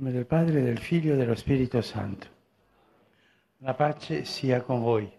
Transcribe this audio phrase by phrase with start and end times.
[0.00, 2.26] nome del Padre, del Figlio e dello Spirito Santo.
[3.58, 5.12] La pace sia con voi.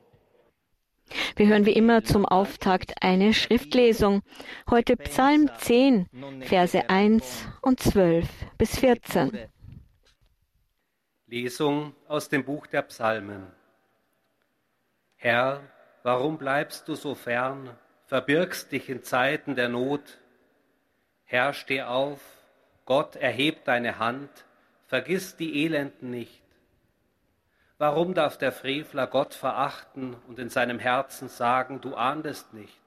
[1.35, 4.23] Wir hören wie immer zum Auftakt eine Schriftlesung.
[4.69, 6.09] Heute Psalm 10,
[6.41, 9.47] Verse 1 und 12 bis 14.
[11.27, 13.45] Lesung aus dem Buch der Psalmen.
[15.17, 15.61] Herr,
[16.01, 17.69] warum bleibst du so fern,
[18.07, 20.19] verbirgst dich in Zeiten der Not?
[21.23, 22.19] Herr, steh auf,
[22.85, 24.45] Gott erhebt deine Hand,
[24.91, 26.43] vergiss die Elenden nicht.
[27.77, 32.81] Warum darf der Frevler Gott verachten und in seinem Herzen sagen, du ahndest nicht?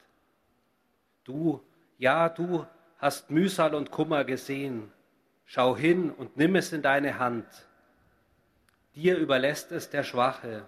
[1.25, 1.63] Du,
[1.97, 2.67] ja, du
[2.99, 4.93] hast Mühsal und Kummer gesehen.
[5.47, 7.47] Schau hin und nimm es in deine Hand.
[8.95, 10.67] Dir überlässt es der Schwache,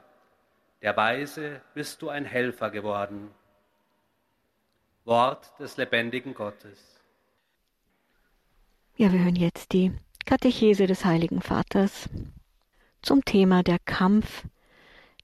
[0.80, 3.30] der Weise bist du ein Helfer geworden.
[5.04, 6.98] Wort des lebendigen Gottes.
[8.96, 9.92] Ja, wir hören jetzt die
[10.26, 12.08] Katechese des Heiligen Vaters
[13.00, 14.42] zum Thema der Kampf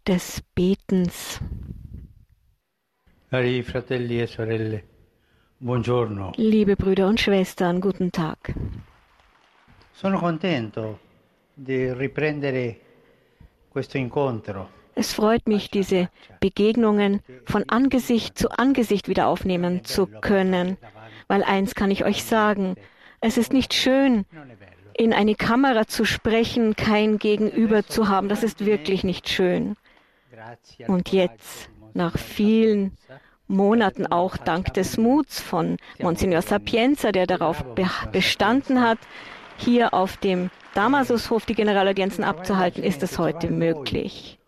[0.07, 1.41] des Betens.
[3.33, 4.85] E sorelle,
[5.59, 6.33] buongiorno.
[6.37, 8.55] Liebe Brüder und Schwestern, guten Tag.
[9.93, 11.01] Sono contento
[11.53, 12.77] di riprendere
[13.71, 14.69] questo incontro.
[14.95, 20.77] Es freut mich, diese Begegnungen von Angesicht zu Angesicht wieder aufnehmen zu können,
[21.27, 22.77] weil eins kann ich euch sagen,
[23.21, 24.27] es ist nicht schön,
[24.95, 28.29] in eine Kamera zu sprechen, kein Gegenüber zu haben.
[28.29, 29.77] Das ist wirklich nicht schön.
[30.89, 32.97] Und jetzt, nach vielen
[33.49, 37.65] Monaten auch dank des Muts von Monsignor Sapienza, der darauf
[38.13, 38.99] bestanden hat,
[39.59, 44.39] hier auf dem Damasushof die Generalaudienzen abzuhalten, ist es heute möglich.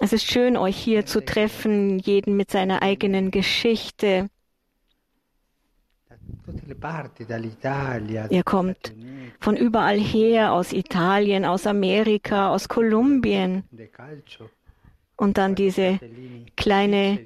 [0.00, 4.28] Es ist schön, euch hier zu treffen, jeden mit seiner eigenen Geschichte.
[8.30, 8.94] Ihr kommt
[9.40, 13.64] von überall her, aus Italien, aus Amerika, aus Kolumbien.
[15.16, 15.98] Und dann diese
[16.56, 17.18] kleine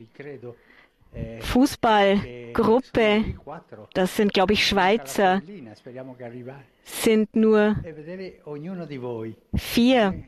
[1.41, 3.25] Fußballgruppe,
[3.95, 5.43] das sind, glaube ich, Schweizer,
[6.85, 7.77] sind nur
[9.55, 10.25] vier.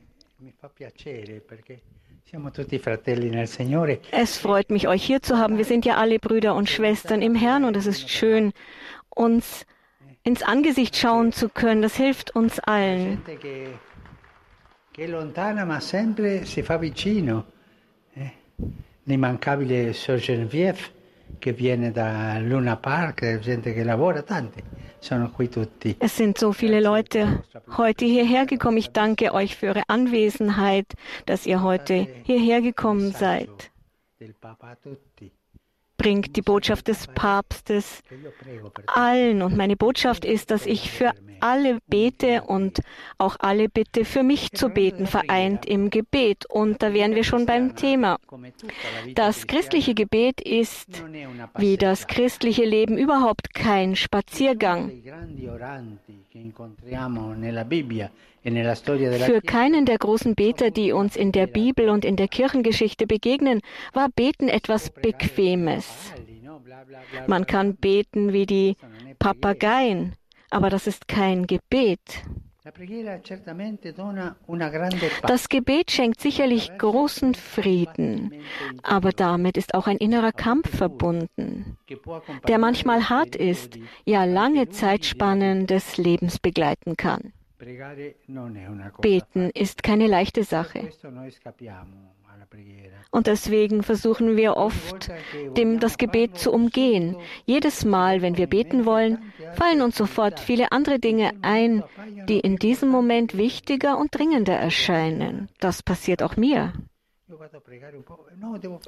[4.10, 5.58] Es freut mich, euch hier zu haben.
[5.58, 8.52] Wir sind ja alle Brüder und Schwestern im Herrn und es ist schön,
[9.10, 9.66] uns
[10.22, 11.82] ins Angesicht schauen zu können.
[11.82, 13.22] Das hilft uns allen.
[19.06, 20.78] L'immancabile Sir Geneviève
[21.38, 24.62] che viene da Luna Park, gente che lavora, tanti.
[25.98, 27.42] Es sind so viele Leute
[27.76, 28.78] heute hierher gekommen.
[28.78, 30.94] Ich danke euch für eure Anwesenheit,
[31.26, 33.70] dass ihr heute hierher gekommen seid.
[35.96, 38.02] Bringt die Botschaft des Papstes
[38.86, 39.42] allen.
[39.42, 42.80] Und meine Botschaft ist, dass ich für alle bete und
[43.18, 46.46] auch alle bitte, für mich zu beten, vereint im Gebet.
[46.46, 48.18] Und da wären wir schon beim Thema.
[49.14, 51.04] Das christliche Gebet ist,
[51.58, 54.90] wie das christliche Leben, überhaupt kein Spaziergang.
[58.44, 63.60] Für keinen der großen Beter, die uns in der Bibel und in der Kirchengeschichte begegnen,
[63.92, 65.83] war Beten etwas Bequemes.
[67.26, 68.76] Man kann beten wie die
[69.18, 70.14] Papageien,
[70.50, 72.24] aber das ist kein Gebet.
[75.26, 78.32] Das Gebet schenkt sicherlich großen Frieden,
[78.82, 81.76] aber damit ist auch ein innerer Kampf verbunden,
[82.48, 87.34] der manchmal hart ist, ja lange Zeitspannen des Lebens begleiten kann.
[89.02, 90.90] Beten ist keine leichte Sache.
[93.10, 95.10] Und deswegen versuchen wir oft,
[95.56, 97.16] dem das Gebet zu umgehen.
[97.46, 101.84] Jedes Mal, wenn wir beten wollen, fallen uns sofort viele andere Dinge ein,
[102.28, 105.48] die in diesem Moment wichtiger und dringender erscheinen.
[105.60, 106.72] Das passiert auch mir.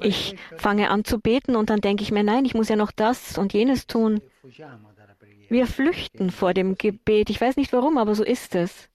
[0.01, 2.91] Ich fange an zu beten und dann denke ich mir, nein, ich muss ja noch
[2.91, 4.21] das und jenes tun.
[5.49, 7.29] Wir flüchten vor dem Gebet.
[7.29, 8.89] Ich weiß nicht warum, aber so ist es.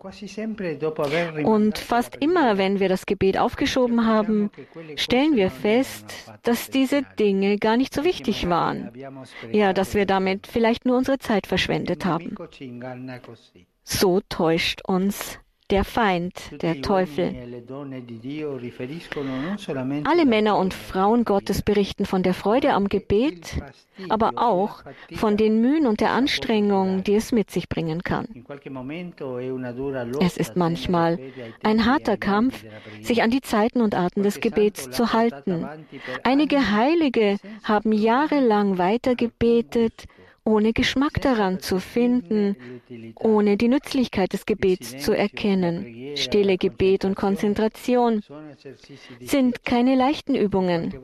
[0.00, 4.50] Und fast immer, wenn wir das Gebet aufgeschoben haben,
[4.94, 8.92] stellen wir fest, dass diese Dinge gar nicht so wichtig waren.
[9.50, 12.36] Ja, dass wir damit vielleicht nur unsere Zeit verschwendet haben.
[13.82, 17.34] So täuscht uns der Feind, der Teufel.
[20.04, 23.60] Alle Männer und Frauen Gottes berichten von der Freude am Gebet,
[24.08, 24.82] aber auch
[25.16, 28.26] von den Mühen und der Anstrengung, die es mit sich bringen kann.
[30.20, 31.18] Es ist manchmal
[31.62, 32.64] ein harter Kampf,
[33.02, 35.66] sich an die Zeiten und Arten des Gebets zu halten.
[36.24, 40.06] Einige Heilige haben jahrelang weiter gebetet
[40.48, 42.56] ohne Geschmack daran zu finden,
[43.16, 46.16] ohne die Nützlichkeit des Gebets zu erkennen.
[46.16, 48.22] Stille Gebet und Konzentration
[49.20, 50.94] sind keine leichten Übungen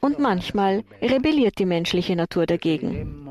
[0.00, 3.28] und manchmal rebelliert die menschliche Natur dagegen.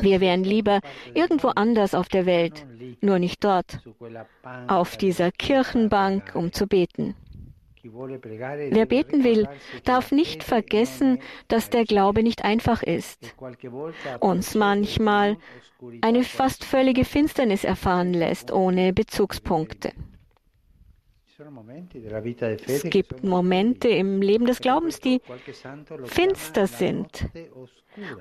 [0.00, 0.80] Wir wären lieber
[1.14, 2.66] irgendwo anders auf der Welt,
[3.00, 3.80] nur nicht dort,
[4.68, 7.14] auf dieser Kirchenbank, um zu beten.
[7.84, 9.48] Wer beten will,
[9.84, 11.18] darf nicht vergessen,
[11.48, 13.34] dass der Glaube nicht einfach ist,
[14.20, 15.36] uns manchmal
[16.00, 19.92] eine fast völlige Finsternis erfahren lässt, ohne Bezugspunkte.
[22.66, 25.20] Es gibt Momente im Leben des Glaubens, die
[26.04, 27.28] finster sind.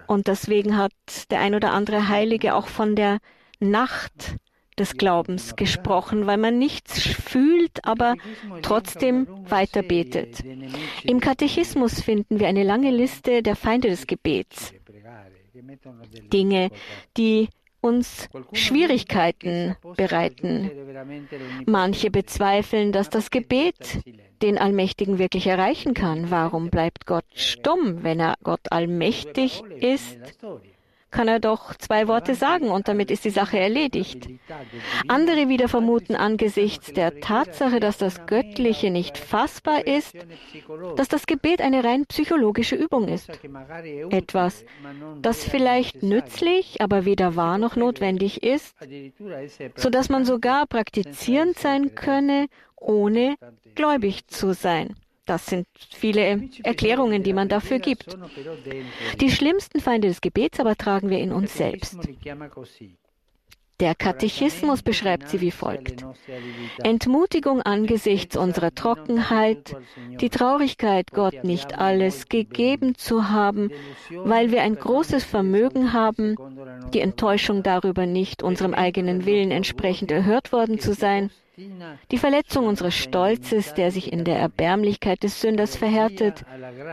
[0.08, 0.92] Und deswegen hat
[1.30, 3.20] der ein oder andere Heilige auch von der
[3.60, 4.38] Nacht
[4.78, 8.16] des Glaubens gesprochen, weil man nichts fühlt, aber
[8.62, 10.44] trotzdem weiter betet.
[11.04, 14.74] Im Katechismus finden wir eine lange Liste der Feinde des Gebets.
[16.32, 16.70] Dinge,
[17.18, 17.50] die
[17.82, 20.70] uns Schwierigkeiten bereiten.
[21.66, 24.02] Manche bezweifeln, dass das Gebet
[24.42, 26.32] den Allmächtigen wirklich erreichen kann.
[26.32, 30.18] Warum bleibt Gott stumm, wenn er Gott allmächtig ist?
[31.12, 34.30] Kann er doch zwei Worte sagen und damit ist die Sache erledigt.
[35.08, 40.16] Andere wieder vermuten angesichts der Tatsache, dass das Göttliche nicht fassbar ist,
[40.96, 43.30] dass das Gebet eine rein psychologische Übung ist.
[44.10, 44.66] Etwas,
[45.22, 48.76] das vielleicht nützlich, aber weder wahr noch notwendig ist,
[49.76, 52.48] so dass man sogar praktizierend sein könne,
[52.78, 53.36] ohne
[53.76, 54.96] gläubig zu sein.
[55.26, 58.18] Das sind viele Erklärungen, die man dafür gibt.
[59.20, 61.98] Die schlimmsten Feinde des Gebets aber tragen wir in uns selbst.
[63.82, 66.06] Der Katechismus beschreibt sie wie folgt.
[66.84, 69.76] Entmutigung angesichts unserer Trockenheit,
[70.20, 73.72] die Traurigkeit, Gott nicht alles gegeben zu haben,
[74.12, 76.36] weil wir ein großes Vermögen haben,
[76.94, 82.96] die Enttäuschung darüber nicht unserem eigenen Willen entsprechend erhört worden zu sein, die Verletzung unseres
[82.96, 86.44] Stolzes, der sich in der Erbärmlichkeit des Sünders verhärtet,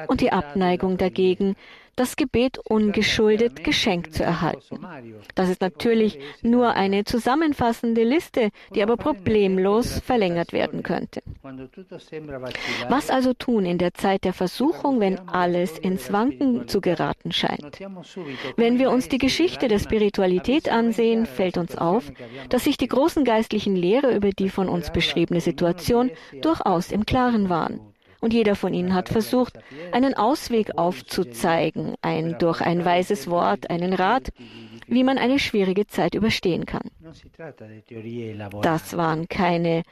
[0.09, 1.55] und die Abneigung dagegen,
[1.99, 4.79] das Gebet ungeschuldet geschenkt zu erhalten.
[5.35, 11.23] Das ist natürlich nur eine zusammenfassende Liste, die aber problemlos verlängert werden könnte.
[12.89, 17.81] Was also tun in der Zeit der Versuchung, wenn alles ins Wanken zu geraten scheint?
[18.57, 22.11] Wenn wir uns die Geschichte der Spiritualität ansehen, fällt uns auf,
[22.49, 26.11] dass sich die großen geistlichen Lehre über die von uns beschriebene Situation
[26.41, 27.81] durchaus im Klaren waren.
[28.21, 29.59] Und jeder von ihnen hat versucht,
[29.93, 34.31] einen Ausweg aufzuzeigen, ein durch ein weises Wort, einen Rat,
[34.87, 36.91] wie man eine schwierige Zeit überstehen kann.
[38.63, 39.83] Das waren keine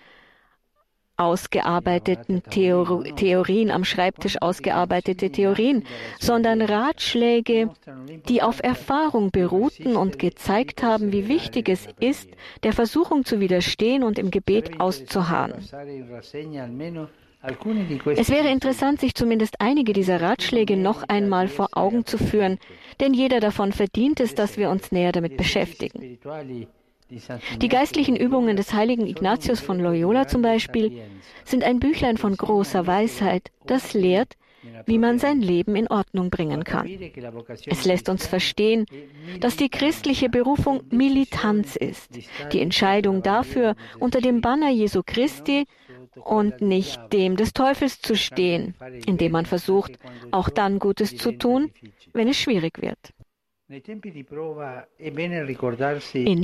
[1.19, 5.85] ausgearbeiteten Theor Theorien, am Schreibtisch ausgearbeitete Theorien,
[6.19, 7.71] sondern Ratschläge,
[8.29, 12.29] die auf Erfahrung beruhten und gezeigt haben, wie wichtig es ist,
[12.65, 15.55] der Versuchung zu widerstehen und im Gebet auszuharren.
[18.17, 22.59] Es wäre interessant, sich zumindest einige dieser Ratschläge noch einmal vor Augen zu führen,
[23.01, 26.19] denn jeder davon verdient es, dass wir uns näher damit beschäftigen.
[27.63, 31.03] Die geistlichen Übungen des heiligen Ignatius von Loyola zum Beispiel
[31.45, 34.35] sind ein Büchlein von großer Weisheit, das lehrt,
[34.87, 36.89] wie man sein Leben in Ordnung bringen kann.
[37.67, 38.87] Es lässt uns verstehen,
[39.41, 42.19] dass die christliche Berufung Militanz ist,
[42.53, 45.67] die Entscheidung dafür, unter dem Banner Jesu Christi
[46.25, 48.75] und nicht dem des Teufels zu stehen,
[49.07, 49.99] indem man versucht,
[50.31, 51.73] auch dann Gutes zu tun,
[52.13, 53.13] wenn es schwierig wird.
[53.69, 53.83] In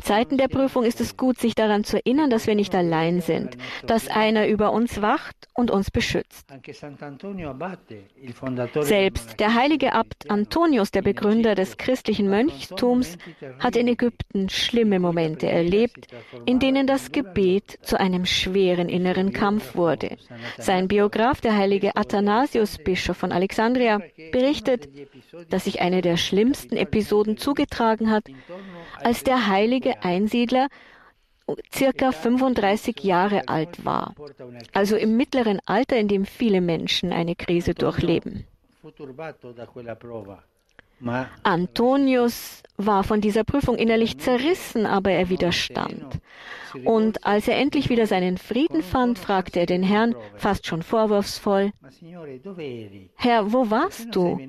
[0.02, 3.56] Zeiten der Prüfung ist es gut, sich daran zu erinnern, dass wir nicht allein sind,
[3.86, 6.52] dass einer über uns wacht und uns beschützt.
[8.80, 13.16] Selbst der heilige Abt Antonius, der Begründer des christlichen Mönchtums,
[13.60, 16.08] hat in Ägypten schlimme Momente erlebt,
[16.44, 20.16] in denen das Gebet zu einem schweren inneren Kampf wurde.
[20.58, 24.00] Sein Biograf, der heilige Athanasius, Bischof von Alexandria,
[24.32, 24.88] berichtet,
[25.50, 28.24] dass sich eine der schlimmsten Episoden zugetragen hat,
[29.02, 30.68] als der heilige Einsiedler
[31.74, 34.14] circa 35 Jahre alt war,
[34.72, 38.46] also im mittleren Alter, in dem viele Menschen eine Krise durchleben.
[41.42, 46.20] Antonius war von dieser Prüfung innerlich zerrissen, aber er widerstand.
[46.84, 51.72] Und als er endlich wieder seinen Frieden fand, fragte er den Herrn, fast schon vorwurfsvoll,
[53.16, 54.40] Herr, wo warst du?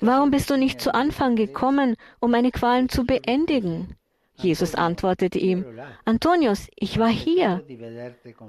[0.00, 3.96] Warum bist du nicht zu Anfang gekommen, um meine Qualen zu beendigen?
[4.36, 5.64] Jesus antwortete ihm,
[6.04, 7.62] Antonius, ich war hier,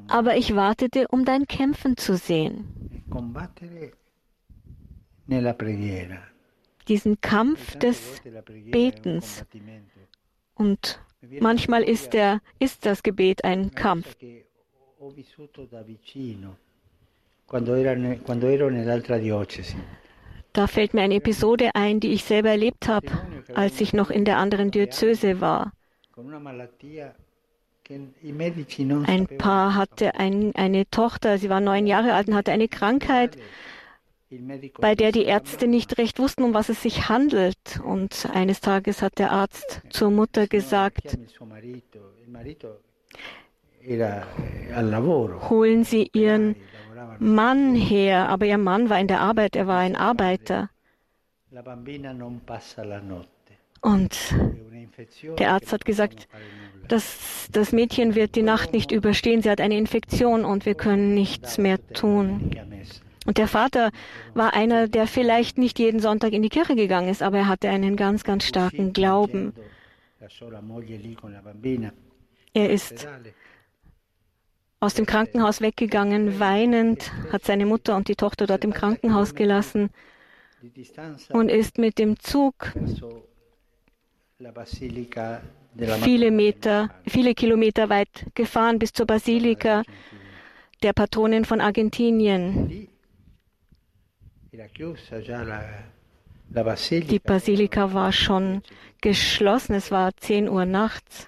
[0.08, 3.04] aber ich wartete, um dein Kämpfen zu sehen.
[6.88, 8.22] Diesen Kampf des
[8.72, 9.46] Betens.
[10.56, 11.00] Und
[11.40, 14.16] manchmal ist, der, ist das Gebet ein Kampf.
[20.54, 23.08] Da fällt mir eine Episode ein, die ich selber erlebt habe,
[23.54, 25.74] als ich noch in der anderen Diözese war.
[29.06, 33.38] Ein Paar hatte ein, eine Tochter, sie war neun Jahre alt und hatte eine Krankheit,
[34.80, 37.80] bei der die Ärzte nicht recht wussten, um was es sich handelt.
[37.84, 41.18] Und eines Tages hat der Arzt zur Mutter gesagt,
[45.50, 46.56] holen Sie Ihren
[47.20, 50.70] Mann her, aber ihr Mann war in der Arbeit, er war ein Arbeiter.
[53.82, 54.36] Und
[55.40, 56.28] der Arzt hat gesagt,
[56.88, 61.14] das, das Mädchen wird die Nacht nicht überstehen, sie hat eine Infektion und wir können
[61.14, 62.52] nichts mehr tun.
[63.26, 63.92] Und der Vater
[64.34, 67.70] war einer, der vielleicht nicht jeden Sonntag in die Kirche gegangen ist, aber er hatte
[67.70, 69.54] einen ganz, ganz starken Glauben.
[72.54, 73.08] Er ist
[74.80, 79.90] aus dem Krankenhaus weggegangen, weinend, hat seine Mutter und die Tochter dort im Krankenhaus gelassen
[81.30, 82.72] und ist mit dem Zug
[86.02, 89.84] viele Meter, viele Kilometer weit gefahren bis zur Basilika
[90.84, 92.88] der Patronin von Argentinien.
[97.08, 98.62] Die Basilika war schon
[99.02, 101.28] geschlossen, es war 10 Uhr nachts.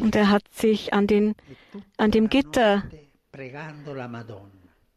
[0.00, 1.34] Und er hat sich an, den,
[1.96, 2.82] an dem Gitter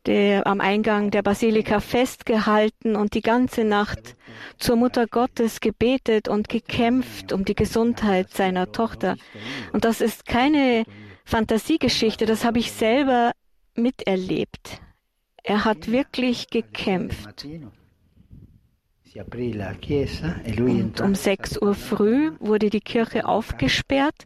[0.06, 4.16] der, am Eingang der Basilika festgehalten und die ganze Nacht
[4.58, 9.16] zur Mutter Gottes gebetet und gekämpft um die Gesundheit seiner Tochter.
[9.72, 10.86] Und das ist keine
[11.26, 13.32] Fantasiegeschichte, das habe ich selber
[13.76, 14.82] miterlebt.
[15.44, 17.46] Er hat wirklich gekämpft.
[21.00, 24.26] Und um 6 Uhr früh wurde die Kirche aufgesperrt.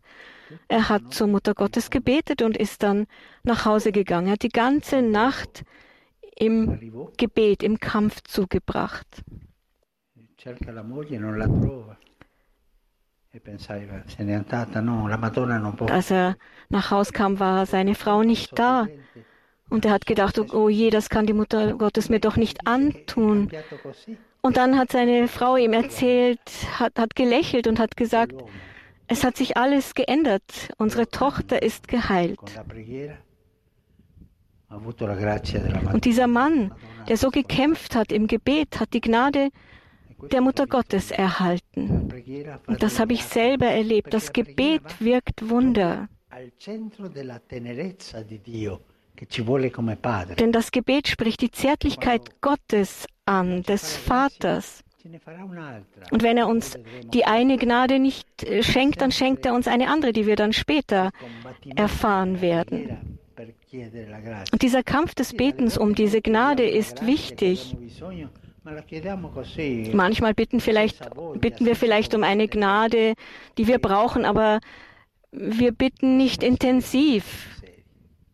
[0.68, 3.06] Er hat zur Mutter Gottes gebetet und ist dann
[3.44, 4.28] nach Hause gegangen.
[4.28, 5.64] Er hat die ganze Nacht
[6.38, 9.08] im Gebet, im Kampf zugebracht.
[15.90, 16.36] Als er
[16.70, 18.88] nach Hause kam, war seine Frau nicht da.
[19.70, 23.50] Und er hat gedacht, oh je, das kann die Mutter Gottes mir doch nicht antun.
[24.42, 26.40] Und dann hat seine Frau ihm erzählt,
[26.80, 28.34] hat, hat gelächelt und hat gesagt,
[29.08, 30.70] es hat sich alles geändert.
[30.78, 32.40] Unsere Tochter ist geheilt.
[35.94, 36.74] Und dieser Mann,
[37.08, 39.50] der so gekämpft hat im Gebet, hat die Gnade
[40.32, 42.12] der Mutter Gottes erhalten.
[42.68, 44.14] Und das habe ich selber erlebt.
[44.14, 46.10] Das Gebet wirkt Wunder.
[50.40, 54.84] Denn das Gebet spricht die Zärtlichkeit Gottes an, des Vaters.
[56.12, 56.78] Und wenn er uns
[57.14, 60.54] die eine Gnade nicht äh, schenkt, dann schenkt er uns eine andere, die wir dann
[60.54, 61.12] später
[61.76, 63.18] erfahren werden.
[64.52, 67.76] Und dieser Kampf des Betens um diese Gnade ist wichtig.
[69.94, 71.10] Manchmal bitten, vielleicht,
[71.40, 73.14] bitten wir vielleicht um eine Gnade,
[73.58, 74.60] die wir brauchen, aber
[75.32, 77.62] wir bitten nicht intensiv.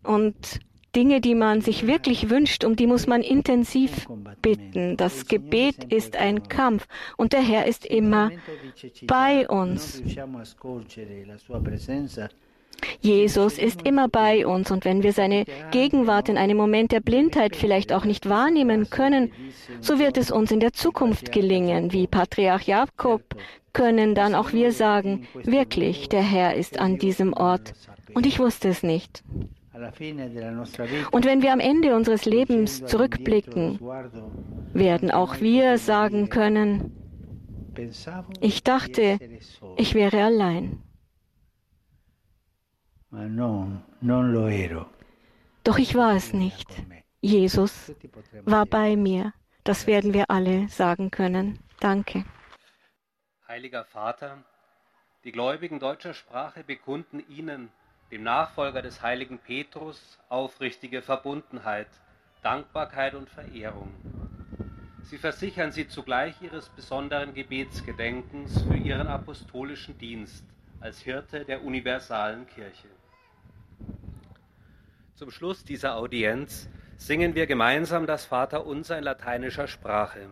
[0.04, 0.60] Und
[0.96, 4.08] Dinge, die man sich wirklich wünscht, um die muss man intensiv
[4.42, 4.96] bitten.
[4.96, 6.88] Das Gebet ist ein Kampf
[7.18, 8.32] und der Herr ist immer
[9.08, 10.04] bei uns.
[13.02, 17.56] Jesus ist immer bei uns und wenn wir seine Gegenwart in einem Moment der Blindheit
[17.56, 19.32] vielleicht auch nicht wahrnehmen können,
[19.82, 21.92] so wird es uns in der Zukunft gelingen.
[21.92, 23.22] Wie Patriarch Jakob
[23.74, 27.74] können dann auch wir sagen, wirklich, der Herr ist an diesem Ort
[28.14, 29.24] und ich wusste es nicht.
[31.12, 33.80] Und wenn wir am Ende unseres Lebens zurückblicken,
[34.74, 36.92] werden auch wir sagen können,
[38.40, 39.20] ich dachte,
[39.78, 40.80] ich wäre allein.
[45.64, 46.68] Doch ich war es nicht.
[47.22, 47.94] Jesus
[48.44, 49.34] war bei mir.
[49.64, 51.60] Das werden wir alle sagen können.
[51.80, 52.26] Danke.
[53.48, 54.44] Heiliger Vater,
[55.24, 57.70] die Gläubigen deutscher Sprache bekunden Ihnen
[58.12, 61.88] dem Nachfolger des heiligen Petrus, aufrichtige Verbundenheit,
[62.42, 63.92] Dankbarkeit und Verehrung.
[65.04, 70.46] Sie versichern sie zugleich ihres besonderen Gebetsgedenkens für ihren apostolischen Dienst
[70.80, 72.88] als Hirte der universalen Kirche.
[75.24, 80.28] Zum Schluss dieser Audienz singen wir gemeinsam das Vaterunser in lateinischer Sprache.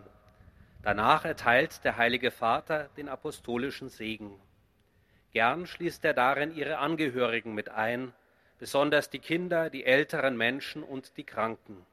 [0.83, 4.33] Danach erteilt der Heilige Vater den apostolischen Segen.
[5.31, 8.11] Gern schließt er darin ihre Angehörigen mit ein,
[8.59, 11.85] besonders die Kinder, die älteren Menschen und die Kranken.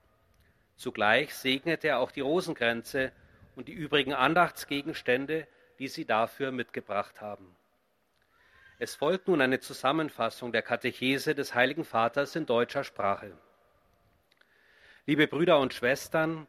[0.75, 3.13] Zugleich segnete er auch die Rosenkränze
[3.55, 5.47] und die übrigen Andachtsgegenstände,
[5.79, 7.55] die sie dafür mitgebracht haben.
[8.81, 13.33] Es folgt nun eine Zusammenfassung der Katechese des Heiligen Vaters in deutscher Sprache.
[15.05, 16.47] Liebe Brüder und Schwestern,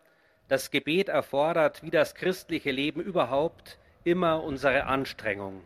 [0.47, 5.63] das Gebet erfordert, wie das christliche Leben überhaupt, immer unsere Anstrengung.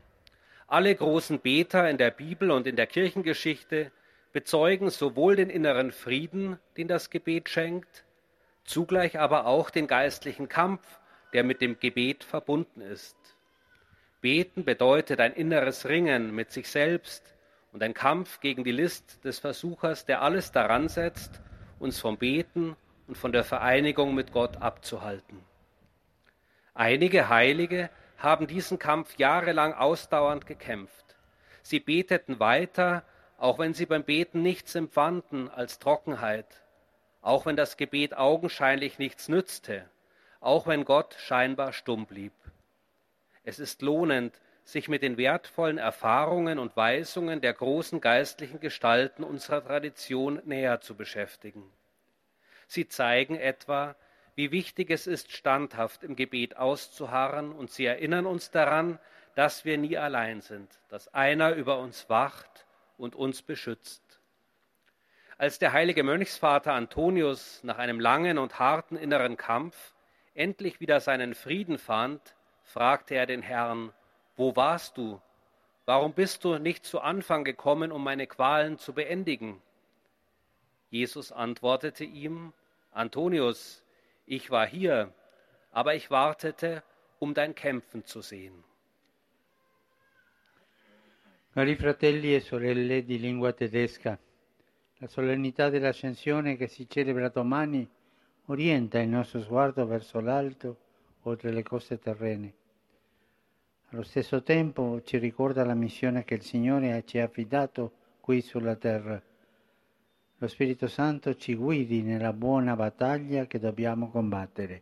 [0.68, 3.92] Alle großen Beter in der Bibel und in der Kirchengeschichte
[4.32, 8.06] bezeugen sowohl den inneren Frieden, den das Gebet schenkt,
[8.64, 11.00] zugleich aber auch den geistlichen Kampf,
[11.34, 13.18] der mit dem Gebet verbunden ist.
[14.24, 17.36] Beten bedeutet ein inneres Ringen mit sich selbst
[17.74, 21.42] und ein Kampf gegen die List des Versuchers, der alles daran setzt,
[21.78, 22.78] uns vom Beten
[23.10, 25.44] und von der Vereinigung mit Gott abzuhalten.
[26.74, 31.18] Einige Heilige haben diesen Kampf jahrelang ausdauernd gekämpft.
[31.62, 33.04] Sie beteten weiter,
[33.38, 36.64] auch wenn sie beim Beten nichts empfanden als Trockenheit,
[37.22, 39.84] auch wenn das Gebet augenscheinlich nichts nützte,
[40.40, 42.32] auch wenn Gott scheinbar stumm blieb.
[43.44, 49.64] Es ist lohnend, sich mit den wertvollen Erfahrungen und Weisungen der großen geistlichen Gestalten unserer
[49.64, 51.64] Tradition näher zu beschäftigen.
[52.68, 53.96] Sie zeigen etwa,
[54.36, 59.00] wie wichtig es ist, standhaft im Gebet auszuharren, und sie erinnern uns daran,
[59.36, 62.66] dass wir nie allein sind, dass einer über uns wacht
[62.98, 64.02] und uns beschützt.
[65.38, 69.94] Als der heilige Mönchsvater Antonius nach einem langen und harten inneren Kampf
[70.36, 72.36] endlich wieder seinen Frieden fand,
[72.74, 73.92] fragte er den Herrn,
[74.36, 75.22] wo warst du?
[75.86, 79.62] Warum bist du nicht zu Anfang gekommen, um meine Qualen zu beendigen?
[80.90, 82.54] Jesus antwortete ihm,
[82.92, 83.84] Antonius,
[84.26, 85.14] ich war hier,
[85.72, 86.84] aber ich wartete,
[87.20, 88.64] um dein Kämpfen zu sehen.
[91.54, 94.18] Cari fratelli e sorelle di lingua tedesca,
[94.98, 97.88] la solennità dell'ascensione che si celebra domani
[98.48, 100.78] orienta il nostro sguardo verso l'alto,
[101.24, 102.54] oltre le cose terrene.
[103.94, 108.76] Allo stesso tempo ci ricorda la missione che il Signore ci ha affidato qui sulla
[108.76, 109.22] terra.
[110.38, 114.82] Lo Spirito Santo ci guidi nella buona battaglia che dobbiamo combattere.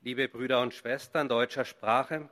[0.00, 2.28] Liebe Brüder und Schwestern deutscher Sprache,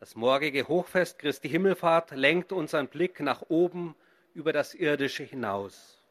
[0.00, 3.94] Das morgige Hochfest Christi Himmelfahrt lenkt unseren Blick nach oben
[4.34, 6.02] über das Irdische hinaus.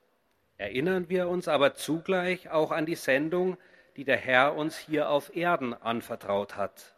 [0.56, 3.58] Erinnern wir uns aber zugleich auch an die Sendung,
[3.98, 6.96] die der Herr uns hier auf Erden anvertraut hat.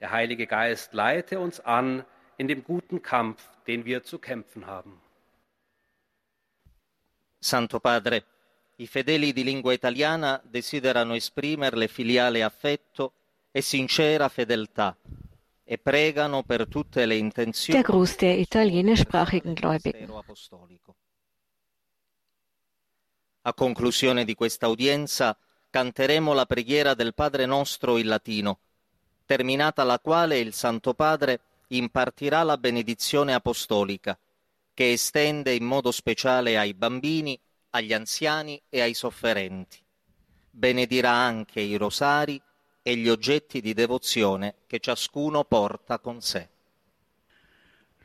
[0.00, 2.04] Der Heilige Geist leite uns an
[2.38, 5.00] in dem guten Kampf, den wir zu kämpfen haben.
[7.38, 8.24] Santo Padre,
[8.76, 13.12] i fedeli di lingua italiana desiderano esprimerle filiale affetto
[13.52, 14.96] e sincera fedeltà
[15.68, 20.12] E der Gruß der italienischsprachigen Gläubigen.
[23.42, 25.36] A conclusione di questa udienza
[25.70, 28.60] canteremo la preghiera del Padre nostro in latino,
[29.24, 34.18] terminata la quale il Santo Padre impartirà la benedizione apostolica,
[34.72, 37.38] che estende in modo speciale ai bambini,
[37.70, 39.78] agli anziani e ai sofferenti.
[40.50, 42.40] Benedirà anche i rosari
[42.82, 46.48] e gli oggetti di devozione che ciascuno porta con sé.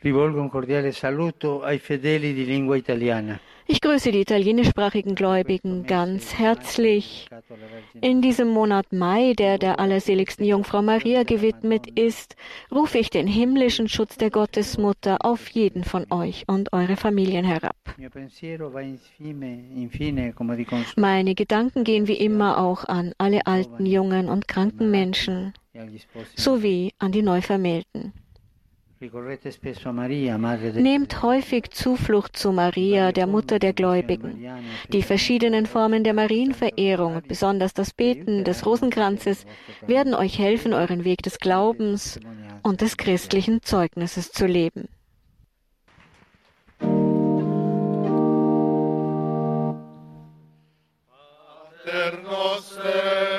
[0.03, 3.39] Rivolgo un cordiale saluto ai fedeli di lingua italiana.
[3.67, 7.29] Ich grüße die italienischsprachigen Gläubigen ganz herzlich.
[8.01, 12.35] In diesem Monat Mai, der der allerseligsten Jungfrau Maria gewidmet ist,
[12.71, 17.77] rufe ich den himmlischen Schutz der Gottesmutter auf jeden von euch und eure Familien herab.
[20.95, 25.53] Meine Gedanken gehen wie immer auch an alle alten, jungen und kranken Menschen
[26.35, 28.13] sowie an die Neuvermählten.
[30.75, 34.45] Nehmt häufig Zuflucht zu Maria, der Mutter der Gläubigen.
[34.89, 39.45] Die verschiedenen Formen der Marienverehrung und besonders das Beten des Rosenkranzes
[39.87, 42.19] werden euch helfen, euren Weg des Glaubens
[42.61, 44.87] und des christlichen Zeugnisses zu leben.
[52.21, 53.30] Pater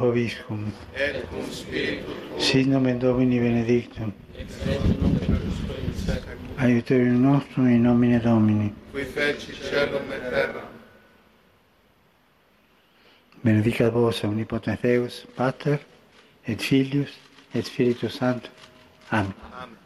[0.00, 0.72] Hoviscum.
[0.96, 4.12] et cum spiritu tuo, Sit nomen Domini benedictum.
[4.38, 4.46] et
[6.58, 8.72] Aiuterium nostrum in nomine Domini.
[8.92, 10.68] qui feci celum et terra.
[13.42, 15.78] Benedicat vos omnipotens Deus, Pater,
[16.46, 17.10] et Filius,
[17.54, 18.50] et Spiritus Sanctus.
[19.10, 19.32] Amen.
[19.54, 19.76] Amen.